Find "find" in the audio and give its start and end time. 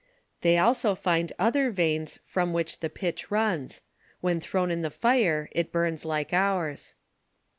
0.95-1.31